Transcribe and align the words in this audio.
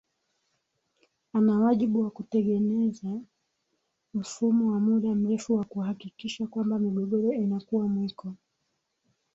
ana 1.33 1.59
wajibu 1.59 2.01
wa 2.01 2.11
kutegeneza 2.11 3.19
mfumo 4.13 4.71
wa 4.71 4.79
muda 4.79 5.15
mrefu 5.15 5.55
wa 5.55 5.65
kuhakikisha 5.65 6.47
kwamba 6.47 6.79
migogoro 6.79 7.33
inakuwa 7.33 7.87
mwiko 7.87 8.33